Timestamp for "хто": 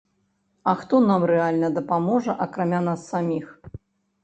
0.79-1.01